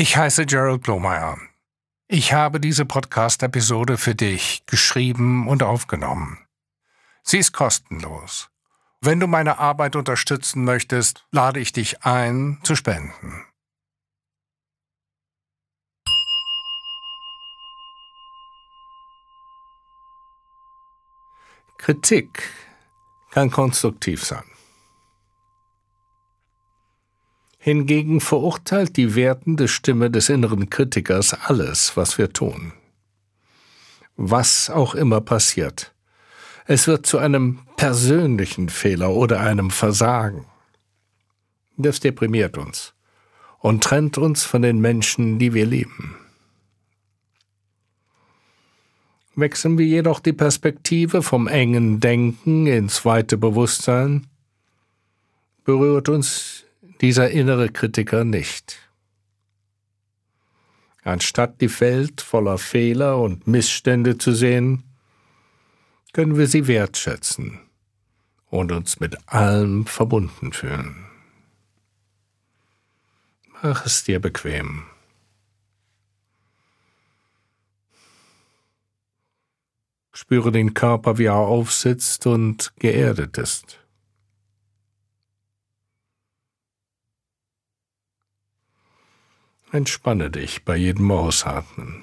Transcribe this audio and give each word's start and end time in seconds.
Ich 0.00 0.16
heiße 0.16 0.46
Gerald 0.46 0.84
Blomeyer. 0.84 1.38
Ich 2.06 2.32
habe 2.32 2.60
diese 2.60 2.84
Podcast-Episode 2.84 3.98
für 3.98 4.14
dich 4.14 4.64
geschrieben 4.66 5.48
und 5.48 5.64
aufgenommen. 5.64 6.38
Sie 7.24 7.38
ist 7.38 7.50
kostenlos. 7.52 8.48
Wenn 9.00 9.18
du 9.18 9.26
meine 9.26 9.58
Arbeit 9.58 9.96
unterstützen 9.96 10.62
möchtest, 10.62 11.26
lade 11.32 11.58
ich 11.58 11.72
dich 11.72 12.04
ein, 12.04 12.60
zu 12.62 12.76
spenden. 12.76 13.44
Kritik 21.76 22.48
kann 23.32 23.50
konstruktiv 23.50 24.24
sein. 24.24 24.44
Hingegen 27.58 28.20
verurteilt 28.20 28.96
die 28.96 29.16
wertende 29.16 29.66
Stimme 29.66 30.10
des 30.10 30.28
inneren 30.28 30.70
Kritikers 30.70 31.34
alles, 31.34 31.96
was 31.96 32.16
wir 32.16 32.32
tun. 32.32 32.72
Was 34.16 34.70
auch 34.70 34.94
immer 34.94 35.20
passiert. 35.20 35.92
Es 36.66 36.86
wird 36.86 37.06
zu 37.06 37.18
einem 37.18 37.60
persönlichen 37.76 38.68
Fehler 38.68 39.10
oder 39.10 39.40
einem 39.40 39.70
Versagen. 39.70 40.46
Das 41.76 42.00
deprimiert 42.00 42.58
uns 42.58 42.94
und 43.58 43.82
trennt 43.82 44.18
uns 44.18 44.44
von 44.44 44.62
den 44.62 44.80
Menschen, 44.80 45.38
die 45.38 45.52
wir 45.54 45.66
lieben. 45.66 46.16
Wechseln 49.34 49.78
wir 49.78 49.86
jedoch 49.86 50.20
die 50.20 50.32
Perspektive 50.32 51.22
vom 51.22 51.46
engen 51.46 52.00
Denken 52.00 52.66
ins 52.66 53.04
weite 53.04 53.36
Bewusstsein, 53.36 54.26
berührt 55.64 56.08
uns 56.08 56.64
dieser 57.00 57.30
innere 57.30 57.68
Kritiker 57.68 58.24
nicht. 58.24 58.78
Anstatt 61.02 61.60
die 61.60 61.80
Welt 61.80 62.20
voller 62.20 62.58
Fehler 62.58 63.18
und 63.18 63.46
Missstände 63.46 64.18
zu 64.18 64.32
sehen, 64.32 64.84
können 66.12 66.36
wir 66.36 66.46
sie 66.46 66.66
wertschätzen 66.66 67.60
und 68.50 68.72
uns 68.72 69.00
mit 69.00 69.16
allem 69.26 69.86
verbunden 69.86 70.52
fühlen. 70.52 71.06
Mach 73.62 73.86
es 73.86 74.04
dir 74.04 74.20
bequem. 74.20 74.84
Spüre 80.12 80.50
den 80.50 80.74
Körper, 80.74 81.18
wie 81.18 81.26
er 81.26 81.36
aufsitzt 81.36 82.26
und 82.26 82.72
geerdet 82.76 83.38
ist. 83.38 83.78
Entspanne 89.70 90.30
dich 90.30 90.64
bei 90.64 90.76
jedem 90.76 91.10
Ausatmen. 91.10 92.02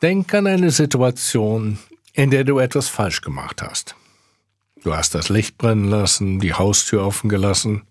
Denk 0.00 0.32
an 0.32 0.46
eine 0.46 0.70
Situation, 0.70 1.78
in 2.12 2.30
der 2.30 2.44
du 2.44 2.58
etwas 2.58 2.88
falsch 2.88 3.20
gemacht 3.20 3.62
hast. 3.62 3.96
Du 4.82 4.94
hast 4.94 5.14
das 5.14 5.28
Licht 5.28 5.58
brennen 5.58 5.88
lassen, 5.88 6.40
die 6.40 6.54
Haustür 6.54 7.04
offen 7.04 7.28
gelassen 7.28 7.82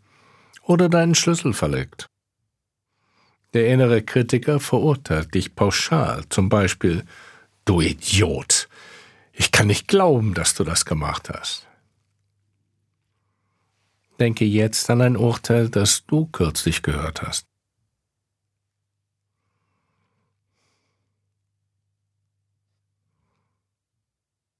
oder 0.63 0.89
deinen 0.89 1.15
Schlüssel 1.15 1.53
verlegt. 1.53 2.07
Der 3.53 3.67
innere 3.67 4.01
Kritiker 4.01 4.59
verurteilt 4.59 5.35
dich 5.35 5.53
pauschal, 5.53 6.23
zum 6.29 6.49
Beispiel, 6.49 7.03
du 7.65 7.81
Idiot, 7.81 8.69
ich 9.33 9.51
kann 9.51 9.67
nicht 9.67 9.87
glauben, 9.87 10.33
dass 10.33 10.55
du 10.55 10.63
das 10.63 10.85
gemacht 10.85 11.29
hast. 11.29 11.68
Denke 14.19 14.43
jetzt 14.43 14.89
an 14.89 15.01
ein 15.01 15.15
Urteil, 15.15 15.69
das 15.69 16.05
du 16.05 16.25
kürzlich 16.25 16.81
gehört 16.81 17.21
hast. 17.21 17.45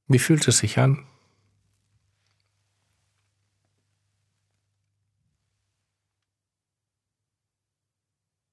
Wie 0.08 0.18
fühlt 0.18 0.48
es 0.48 0.60
sich 0.60 0.80
an? 0.80 1.06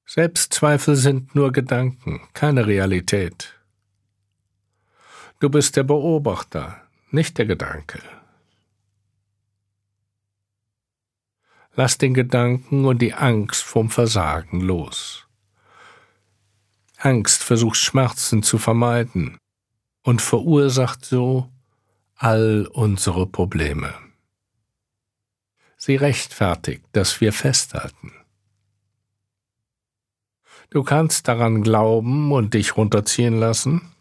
Selbstzweifel 0.06 0.96
sind 0.96 1.34
nur 1.34 1.52
Gedanken, 1.52 2.20
keine 2.32 2.66
Realität. 2.66 3.54
Du 5.40 5.50
bist 5.50 5.76
der 5.76 5.82
Beobachter, 5.82 6.80
nicht 7.10 7.38
der 7.38 7.46
Gedanke. 7.46 8.00
Lass 11.76 11.98
den 11.98 12.14
Gedanken 12.14 12.86
und 12.86 13.02
die 13.02 13.12
Angst 13.12 13.62
vom 13.62 13.90
Versagen 13.90 14.60
los. 14.62 15.26
Angst 16.96 17.44
versucht 17.44 17.76
Schmerzen 17.76 18.42
zu 18.42 18.56
vermeiden 18.56 19.36
und 20.02 20.22
verursacht 20.22 21.04
so 21.04 21.50
all 22.14 22.66
unsere 22.72 23.26
Probleme. 23.26 23.92
Sie 25.76 25.96
rechtfertigt, 25.96 26.82
dass 26.92 27.20
wir 27.20 27.34
festhalten. 27.34 28.12
Du 30.70 30.82
kannst 30.82 31.28
daran 31.28 31.62
glauben 31.62 32.32
und 32.32 32.54
dich 32.54 32.78
runterziehen 32.78 33.38
lassen, 33.38 33.92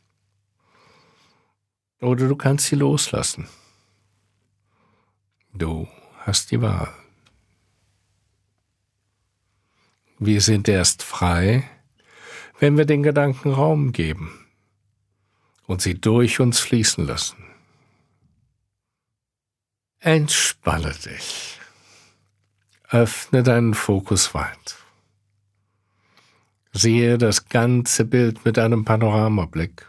oder 1.99 2.27
du 2.27 2.35
kannst 2.35 2.67
sie 2.67 2.75
loslassen. 2.75 3.47
Du 5.53 5.87
hast 6.25 6.51
die 6.51 6.61
Wahl. 6.61 7.04
Wir 10.25 10.41
sind 10.41 10.67
erst 10.67 11.03
frei, 11.03 11.69
wenn 12.59 12.77
wir 12.77 12.85
den 12.85 13.03
Gedanken 13.03 13.53
Raum 13.53 13.91
geben 13.91 14.47
und 15.67 15.83
sie 15.83 15.93
durch 15.93 16.39
uns 16.39 16.57
fließen 16.57 17.05
lassen. 17.05 17.37
Entspanne 19.99 20.95
dich. 20.95 21.59
Öffne 22.89 23.43
deinen 23.43 23.75
Fokus 23.75 24.33
weit. 24.33 24.77
Sehe 26.73 27.19
das 27.19 27.47
ganze 27.47 28.03
Bild 28.03 28.45
mit 28.45 28.57
einem 28.57 28.83
Panoramablick. 28.83 29.85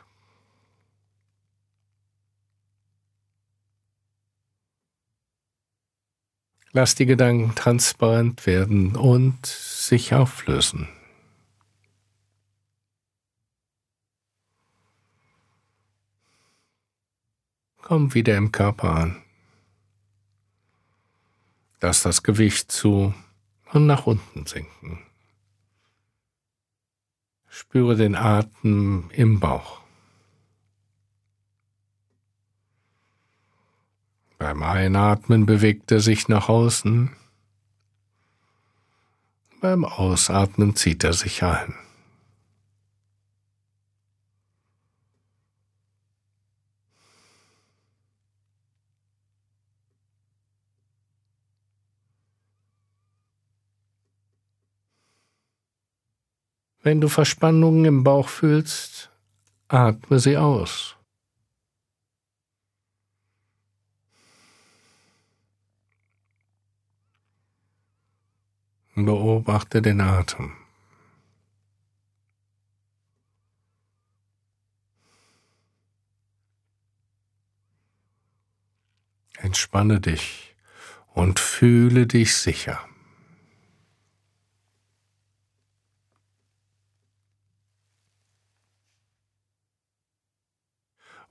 Lass 6.76 6.94
die 6.94 7.06
Gedanken 7.06 7.54
transparent 7.54 8.44
werden 8.44 8.96
und 8.96 9.46
sich 9.46 10.12
auflösen. 10.12 10.86
Komm 17.80 18.12
wieder 18.12 18.36
im 18.36 18.52
Körper 18.52 18.90
an. 18.90 19.22
Lass 21.80 22.02
das 22.02 22.22
Gewicht 22.22 22.70
zu 22.70 23.14
und 23.72 23.86
nach 23.86 24.06
unten 24.06 24.44
sinken. 24.44 24.98
Spüre 27.48 27.96
den 27.96 28.14
Atem 28.14 29.08
im 29.14 29.40
Bauch. 29.40 29.80
Beim 34.38 34.62
Einatmen 34.62 35.46
bewegt 35.46 35.90
er 35.92 36.00
sich 36.00 36.28
nach 36.28 36.48
außen. 36.48 37.10
Beim 39.60 39.84
Ausatmen 39.84 40.76
zieht 40.76 41.04
er 41.04 41.14
sich 41.14 41.42
ein. 41.42 41.74
Wenn 56.82 57.00
du 57.00 57.08
Verspannungen 57.08 57.84
im 57.84 58.04
Bauch 58.04 58.28
fühlst, 58.28 59.10
atme 59.66 60.20
sie 60.20 60.36
aus. 60.36 60.95
Beobachte 69.04 69.82
den 69.82 70.00
Atem. 70.00 70.52
Entspanne 79.36 80.00
dich 80.00 80.56
und 81.12 81.38
fühle 81.38 82.06
dich 82.06 82.36
sicher. 82.36 82.80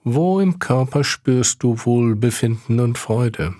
Wo 0.03 0.39
im 0.39 0.59
Körper 0.59 1.03
spürst 1.03 1.63
du 1.63 1.83
Wohlbefinden 1.83 2.79
und 2.79 2.99
Freude? 2.99 3.55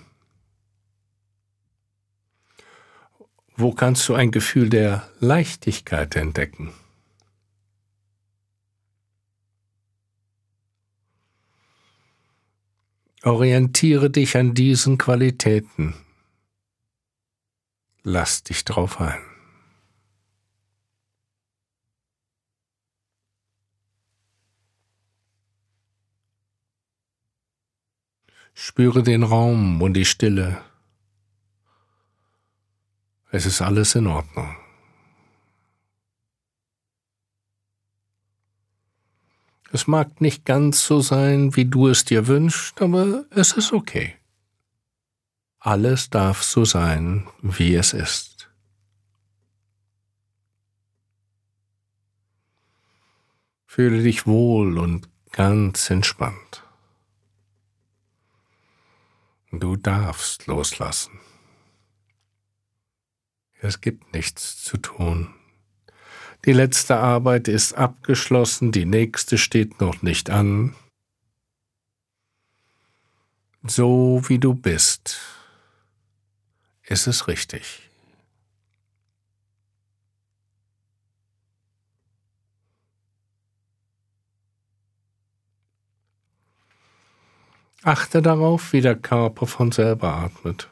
Wo 3.58 3.72
kannst 3.72 4.06
du 4.08 4.14
ein 4.14 4.32
Gefühl 4.32 4.68
der 4.68 5.08
Leichtigkeit 5.18 6.14
entdecken? 6.14 6.74
Orientiere 13.22 14.10
dich 14.10 14.36
an 14.36 14.52
diesen 14.52 14.98
Qualitäten. 14.98 15.94
Lass 18.02 18.42
dich 18.42 18.64
drauf 18.64 19.00
ein. 19.00 19.18
Spüre 28.52 29.02
den 29.02 29.22
Raum 29.22 29.80
und 29.80 29.94
die 29.94 30.04
Stille. 30.04 30.62
Es 33.36 33.44
ist 33.44 33.60
alles 33.60 33.94
in 33.94 34.06
Ordnung. 34.06 34.56
Es 39.70 39.86
mag 39.86 40.22
nicht 40.22 40.46
ganz 40.46 40.86
so 40.86 41.02
sein, 41.02 41.54
wie 41.54 41.66
du 41.66 41.88
es 41.88 42.06
dir 42.06 42.28
wünschst, 42.28 42.80
aber 42.80 43.26
es 43.28 43.52
ist 43.52 43.74
okay. 43.74 44.16
Alles 45.58 46.08
darf 46.08 46.42
so 46.42 46.64
sein, 46.64 47.28
wie 47.42 47.74
es 47.74 47.92
ist. 47.92 48.48
Fühle 53.66 54.02
dich 54.02 54.26
wohl 54.26 54.78
und 54.78 55.10
ganz 55.32 55.90
entspannt. 55.90 56.62
Du 59.52 59.76
darfst 59.76 60.46
loslassen. 60.46 61.20
Es 63.66 63.80
gibt 63.80 64.12
nichts 64.12 64.62
zu 64.62 64.76
tun. 64.76 65.34
Die 66.44 66.52
letzte 66.52 66.98
Arbeit 66.98 67.48
ist 67.48 67.72
abgeschlossen, 67.72 68.70
die 68.70 68.84
nächste 68.84 69.38
steht 69.38 69.80
noch 69.80 70.02
nicht 70.02 70.30
an. 70.30 70.76
So 73.64 74.22
wie 74.28 74.38
du 74.38 74.54
bist, 74.54 75.18
ist 76.84 77.08
es 77.08 77.26
richtig. 77.26 77.90
Achte 87.82 88.22
darauf, 88.22 88.72
wie 88.72 88.80
der 88.80 88.94
Körper 88.96 89.48
von 89.48 89.72
selber 89.72 90.14
atmet. 90.14 90.70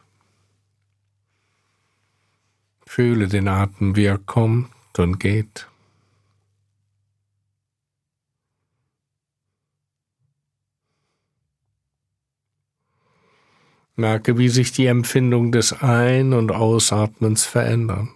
Fühle 2.95 3.27
den 3.27 3.49
Atem, 3.49 3.97
wie 3.97 4.05
er 4.05 4.19
kommt 4.19 4.71
und 5.01 5.19
geht. 5.19 5.69
Merke, 13.97 14.39
wie 14.39 14.49
sich 14.49 14.71
die 14.71 14.87
Empfindung 14.87 15.51
des 15.51 15.73
Ein- 15.73 16.35
und 16.35 16.53
Ausatmens 16.53 17.45
verändern. 17.45 18.15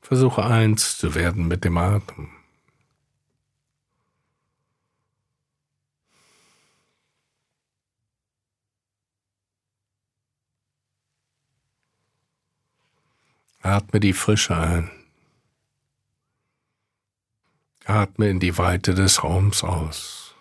Versuche 0.00 0.44
eins 0.44 0.98
zu 0.98 1.14
werden 1.14 1.46
mit 1.46 1.62
dem 1.62 1.78
Atem. 1.78 2.41
Atme 13.62 14.00
die 14.00 14.12
Frische 14.12 14.56
ein. 14.56 14.90
Atme 17.84 18.28
in 18.28 18.40
die 18.40 18.58
Weite 18.58 18.92
des 18.92 19.22
Raums 19.22 19.62
aus. 19.62 20.34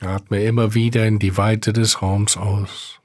Atme 0.00 0.44
immer 0.44 0.74
wieder 0.74 1.06
in 1.06 1.18
die 1.18 1.38
Weite 1.38 1.72
des 1.72 2.02
Raums 2.02 2.36
aus. 2.36 3.00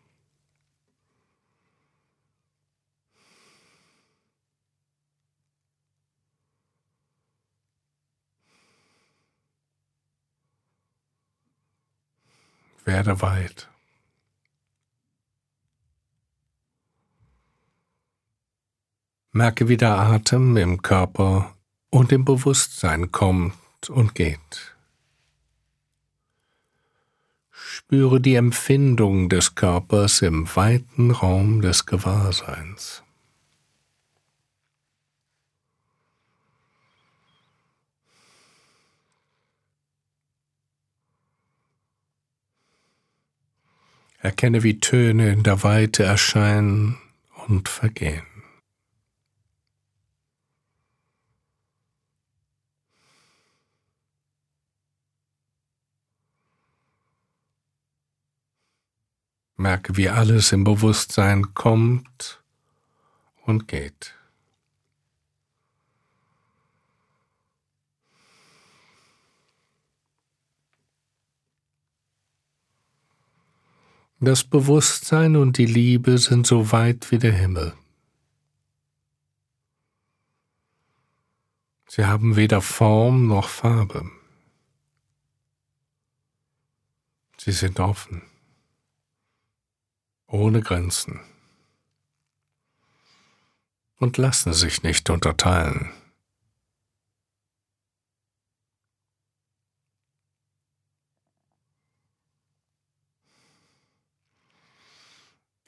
Werde 12.90 13.22
weit. 13.22 13.70
Merke, 19.32 19.68
wie 19.68 19.78
der 19.78 19.96
Atem 19.96 20.58
im 20.58 20.82
Körper 20.82 21.56
und 21.92 22.12
im 22.12 22.26
Bewusstsein 22.26 23.12
kommt 23.12 23.54
und 23.90 24.16
geht. 24.16 24.76
Spüre 27.52 28.20
die 28.20 28.34
Empfindung 28.34 29.30
des 29.30 29.54
Körpers 29.54 30.24
im 30.24 30.48
weiten 30.56 31.12
Raum 31.12 31.62
des 31.62 31.86
Gewahrseins. 31.86 33.04
Erkenne, 44.22 44.64
wie 44.64 44.80
Töne 44.80 45.32
in 45.32 45.44
der 45.44 45.64
Weite 45.64 46.04
erscheinen 46.04 46.98
und 47.48 47.70
vergehen. 47.70 48.24
Merke, 59.56 59.98
wie 59.98 60.10
alles 60.10 60.52
im 60.52 60.64
Bewusstsein 60.64 61.54
kommt 61.54 62.42
und 63.46 63.68
geht. 63.68 64.19
Das 74.22 74.44
Bewusstsein 74.44 75.38
und 75.38 75.58
die 75.58 75.66
Liebe 75.66 76.18
sind 76.18 76.46
so 76.46 76.74
weit 76.74 77.10
wie 77.10 77.20
der 77.20 77.32
Himmel. 77.32 77.74
Sie 81.88 82.06
haben 82.06 82.36
weder 82.36 82.62
Form 82.62 83.28
noch 83.28 83.48
Farbe. 83.48 84.12
Sie 87.38 87.54
sind 87.54 87.80
offen, 87.80 88.22
ohne 90.28 90.62
Grenzen 90.62 91.22
und 94.00 94.18
lassen 94.18 94.52
sich 94.52 94.84
nicht 94.84 95.10
unterteilen. 95.10 95.94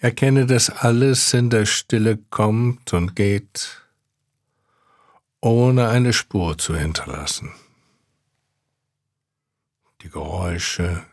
Erkenne, 0.01 0.47
dass 0.47 0.71
alles 0.71 1.31
in 1.31 1.51
der 1.51 1.67
Stille 1.67 2.17
kommt 2.17 2.91
und 2.91 3.15
geht, 3.15 3.83
ohne 5.41 5.89
eine 5.89 6.11
Spur 6.11 6.57
zu 6.57 6.75
hinterlassen. 6.75 7.53
Die 10.01 10.09
Geräusche, 10.09 11.05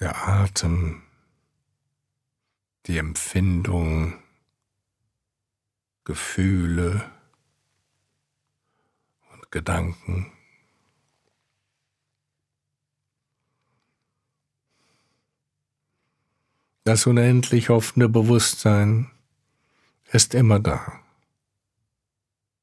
der 0.00 0.26
Atem, 0.26 1.04
die 2.86 2.98
Empfindung, 2.98 4.18
Gefühle 6.02 7.08
und 9.32 9.52
Gedanken. 9.52 10.32
Das 16.86 17.04
unendlich 17.04 17.70
offene 17.70 18.08
Bewusstsein 18.08 19.10
ist 20.12 20.34
immer 20.34 20.60
da. 20.60 21.00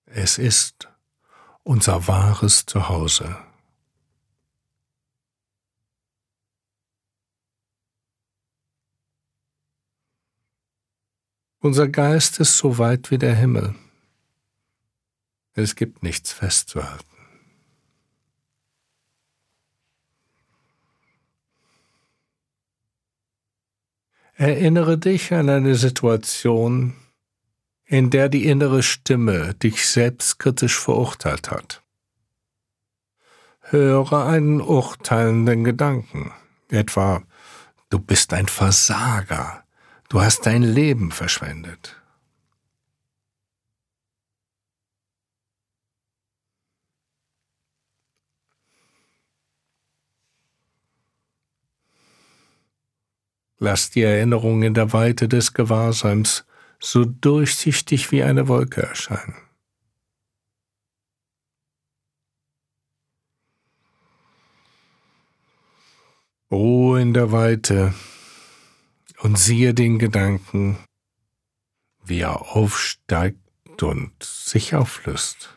Es 0.06 0.38
ist 0.38 0.88
unser 1.64 2.08
wahres 2.08 2.66
Zuhause. 2.66 3.36
Unser 11.60 11.90
Geist 11.90 12.40
ist 12.40 12.58
so 12.58 12.78
weit 12.78 13.12
wie 13.12 13.18
der 13.18 13.36
Himmel. 13.36 13.76
Es 15.54 15.76
gibt 15.76 16.02
nichts 16.02 16.32
festzuhalten. 16.32 17.13
Erinnere 24.44 24.98
dich 24.98 25.34
an 25.34 25.48
eine 25.48 25.76
Situation, 25.76 26.96
in 27.86 28.10
der 28.10 28.28
die 28.28 28.46
innere 28.46 28.84
Stimme 28.84 29.54
dich 29.54 29.88
selbstkritisch 29.88 30.78
verurteilt 30.78 31.50
hat. 31.50 31.82
Höre 33.62 34.26
einen 34.26 34.60
urteilenden 34.60 35.64
Gedanken, 35.64 36.34
etwa 36.68 37.24
du 37.90 38.00
bist 38.00 38.34
ein 38.34 38.48
Versager, 38.50 39.64
du 40.10 40.22
hast 40.22 40.46
dein 40.46 40.64
Leben 40.64 41.12
verschwendet. 41.12 41.96
Lass 53.64 53.90
die 53.90 54.02
Erinnerung 54.02 54.62
in 54.64 54.74
der 54.74 54.92
Weite 54.92 55.30
des 55.30 55.54
Gewahrseins 55.54 56.44
so 56.82 57.06
durchsichtig 57.06 58.12
wie 58.12 58.22
eine 58.22 58.50
Wolke 58.50 58.82
erscheinen. 58.82 59.38
Ruhe 66.52 67.02
in 67.02 67.14
der 67.14 67.32
Weite 67.32 67.94
und 69.20 69.40
siehe 69.40 69.74
den 69.74 69.98
Gedanken, 69.98 70.78
wie 72.04 72.20
er 72.20 72.42
aufsteigt 72.42 73.82
und 73.82 74.12
sich 74.22 74.76
auflöst. 74.76 75.56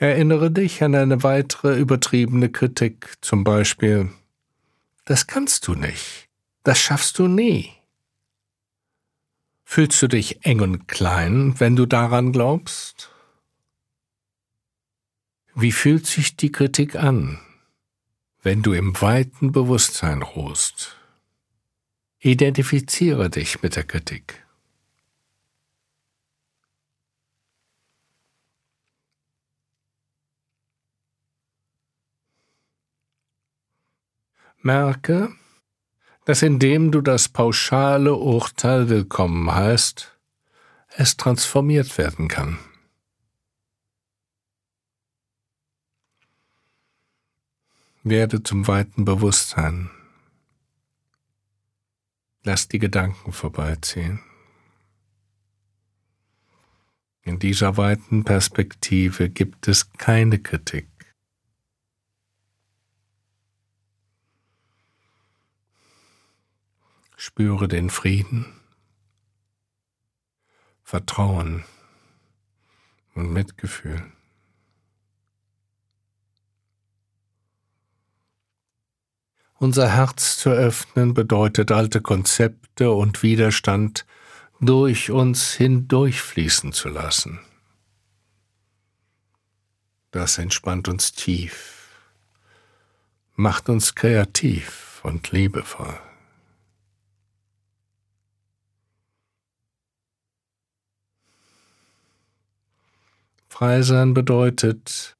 Erinnere 0.00 0.52
dich 0.52 0.82
an 0.84 0.94
eine 0.94 1.24
weitere 1.24 1.76
übertriebene 1.76 2.50
Kritik, 2.50 3.16
zum 3.20 3.42
Beispiel 3.42 4.10
Das 5.04 5.26
kannst 5.26 5.66
du 5.66 5.74
nicht, 5.74 6.28
das 6.62 6.78
schaffst 6.78 7.18
du 7.18 7.26
nie. 7.26 7.72
Fühlst 9.64 10.00
du 10.00 10.06
dich 10.06 10.44
eng 10.46 10.60
und 10.60 10.86
klein, 10.86 11.58
wenn 11.58 11.74
du 11.74 11.84
daran 11.84 12.30
glaubst? 12.30 13.10
Wie 15.54 15.72
fühlt 15.72 16.06
sich 16.06 16.36
die 16.36 16.52
Kritik 16.52 16.94
an, 16.94 17.40
wenn 18.40 18.62
du 18.62 18.74
im 18.74 19.00
weiten 19.00 19.50
Bewusstsein 19.50 20.22
ruhst? 20.22 20.96
Identifiziere 22.20 23.30
dich 23.30 23.62
mit 23.62 23.74
der 23.74 23.84
Kritik. 23.84 24.46
Merke, 34.62 35.32
dass 36.24 36.42
indem 36.42 36.90
du 36.90 37.00
das 37.00 37.28
pauschale 37.28 38.14
Urteil 38.14 38.88
willkommen 38.88 39.54
heißt, 39.54 40.18
es 40.96 41.16
transformiert 41.16 41.96
werden 41.96 42.28
kann. 42.28 42.58
Werde 48.02 48.42
zum 48.42 48.66
weiten 48.66 49.04
Bewusstsein. 49.04 49.90
Lass 52.42 52.68
die 52.68 52.78
Gedanken 52.78 53.32
vorbeiziehen. 53.32 54.20
In 57.22 57.38
dieser 57.38 57.76
weiten 57.76 58.24
Perspektive 58.24 59.28
gibt 59.28 59.68
es 59.68 59.92
keine 59.92 60.38
Kritik. 60.38 60.88
Spüre 67.20 67.66
den 67.66 67.90
Frieden, 67.90 68.46
Vertrauen 70.84 71.64
und 73.16 73.32
Mitgefühl. 73.32 74.00
Unser 79.54 79.90
Herz 79.90 80.36
zu 80.36 80.50
öffnen 80.50 81.12
bedeutet 81.12 81.72
alte 81.72 82.00
Konzepte 82.00 82.92
und 82.92 83.24
Widerstand 83.24 84.06
durch 84.60 85.10
uns 85.10 85.54
hindurchfließen 85.54 86.72
zu 86.72 86.88
lassen. 86.88 87.40
Das 90.12 90.38
entspannt 90.38 90.86
uns 90.86 91.10
tief, 91.10 91.98
macht 93.34 93.68
uns 93.68 93.96
kreativ 93.96 95.00
und 95.02 95.32
liebevoll. 95.32 95.98
Frei 103.58 103.82
sein 103.82 104.14
bedeutet, 104.14 105.16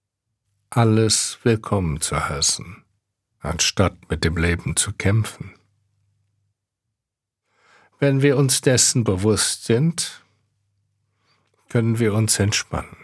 alles 0.70 1.40
willkommen 1.42 2.00
zu 2.00 2.28
heißen, 2.28 2.84
anstatt 3.40 4.08
mit 4.10 4.22
dem 4.22 4.36
Leben 4.36 4.76
zu 4.76 4.92
kämpfen. 4.92 5.56
Wenn 7.98 8.22
wir 8.22 8.36
uns 8.36 8.60
dessen 8.60 9.02
bewusst 9.02 9.64
sind, 9.64 10.24
können 11.68 11.98
wir 11.98 12.14
uns 12.14 12.38
entspannen 12.38 12.96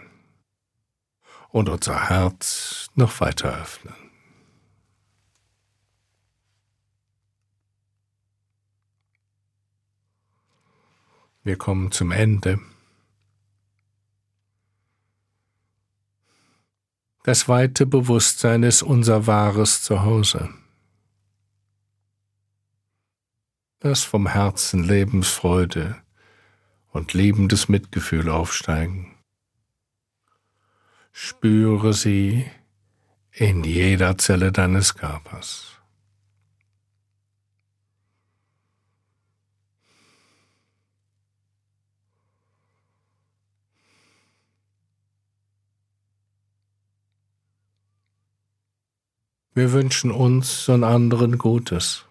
und 1.49 1.67
unser 1.67 2.07
Herz 2.07 2.87
noch 2.95 3.19
weiter 3.19 3.59
öffnen. 3.61 3.93
Wir 11.43 11.57
kommen 11.57 11.91
zum 11.91 12.13
Ende. 12.13 12.61
Das 17.25 17.49
weite 17.49 17.87
Bewusstsein 17.87 18.61
ist 18.61 18.83
unser 18.83 19.25
wahres 19.25 19.81
Zuhause. 19.81 20.47
Lass 23.81 24.03
vom 24.03 24.27
Herzen 24.27 24.83
Lebensfreude 24.83 25.95
und 26.91 27.13
liebendes 27.13 27.67
Mitgefühl 27.67 28.29
aufsteigen. 28.29 29.15
Spüre 31.11 31.93
sie 31.93 32.45
in 33.31 33.63
jeder 33.63 34.19
Zelle 34.19 34.51
deines 34.51 34.93
Körpers. 34.93 35.74
Wir 49.55 49.71
wünschen 49.71 50.11
uns 50.11 50.67
und 50.67 50.83
anderen 50.83 51.37
Gutes. 51.37 52.03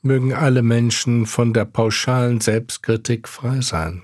Mögen 0.00 0.32
alle 0.32 0.62
Menschen 0.62 1.26
von 1.26 1.52
der 1.52 1.66
pauschalen 1.66 2.40
Selbstkritik 2.40 3.28
frei 3.28 3.60
sein. 3.60 4.00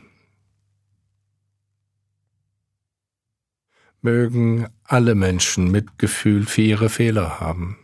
Mögen 4.02 4.68
alle 4.84 5.14
Menschen 5.14 5.70
Mitgefühl 5.70 6.44
für 6.44 6.60
ihre 6.60 6.90
Fehler 6.90 7.40
haben. 7.40 7.78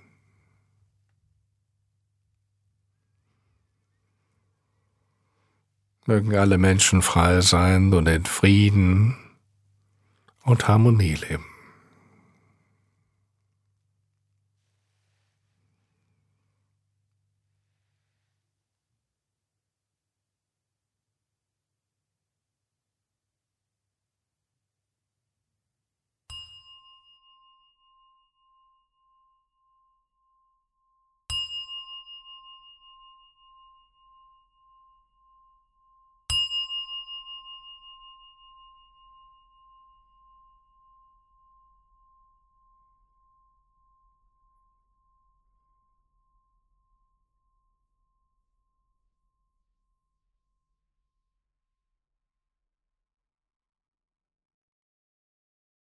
Mögen 6.04 6.36
alle 6.36 6.58
Menschen 6.58 7.00
frei 7.00 7.40
sein 7.40 7.94
und 7.94 8.06
in 8.06 8.26
Frieden 8.26 9.16
und 10.48 10.66
Harmonie 10.66 11.14
leben. 11.14 11.44